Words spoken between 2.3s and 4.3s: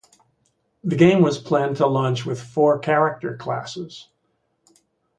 four character classes.